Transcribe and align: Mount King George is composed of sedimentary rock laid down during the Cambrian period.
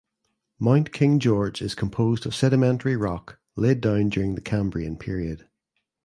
Mount 0.57 0.91
King 0.93 1.19
George 1.19 1.61
is 1.61 1.75
composed 1.75 2.25
of 2.25 2.33
sedimentary 2.33 2.95
rock 2.95 3.37
laid 3.55 3.81
down 3.81 4.09
during 4.09 4.33
the 4.33 4.41
Cambrian 4.41 4.97
period. 4.97 5.47